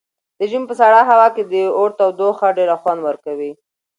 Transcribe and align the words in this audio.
د 0.37 0.39
ژمي 0.49 0.65
په 0.69 0.75
سړه 0.81 0.99
هوا 1.11 1.27
کې 1.35 1.43
د 1.51 1.53
اور 1.77 1.89
تودوخه 1.99 2.47
ډېره 2.57 2.75
خوند 2.81 2.99
ورکوي. 3.07 3.51